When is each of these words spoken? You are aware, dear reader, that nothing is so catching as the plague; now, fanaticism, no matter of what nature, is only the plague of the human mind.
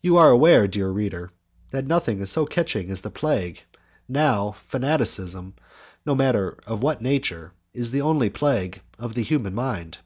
You 0.00 0.16
are 0.16 0.28
aware, 0.28 0.66
dear 0.66 0.88
reader, 0.88 1.30
that 1.70 1.86
nothing 1.86 2.18
is 2.20 2.30
so 2.32 2.46
catching 2.46 2.90
as 2.90 3.02
the 3.02 3.12
plague; 3.12 3.62
now, 4.08 4.56
fanaticism, 4.66 5.54
no 6.04 6.16
matter 6.16 6.58
of 6.66 6.82
what 6.82 7.00
nature, 7.00 7.52
is 7.72 7.94
only 7.94 8.26
the 8.26 8.34
plague 8.36 8.82
of 8.98 9.14
the 9.14 9.22
human 9.22 9.54
mind. 9.54 9.98